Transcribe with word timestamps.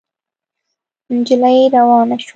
نجلۍ 1.17 1.57
روانه 1.75 2.15
شوه. 2.23 2.29